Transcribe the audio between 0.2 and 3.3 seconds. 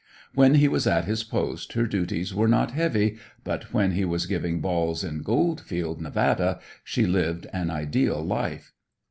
When he was at his post her duties were not heavy,